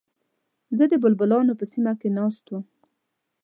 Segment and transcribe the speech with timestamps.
[0.77, 2.63] زه د بلبلانو په سیمه کې ناست وم.